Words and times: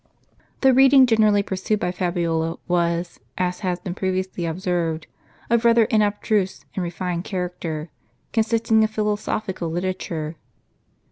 The 0.61 0.73
reading 0.73 1.05
generally 1.05 1.43
pursued 1.43 1.79
by 1.79 1.91
Fabiola 1.91 2.57
was, 2.67 3.19
as 3.37 3.59
has 3.59 3.79
been 3.79 3.93
previously 3.93 4.47
observed, 4.47 5.05
of 5.47 5.63
rather 5.63 5.83
an 5.91 6.01
abstruse 6.01 6.65
and 6.73 6.83
refined 6.83 7.23
character, 7.23 7.91
consisting 8.33 8.83
of 8.83 8.89
philosophical 8.89 9.69
literature. 9.69 10.37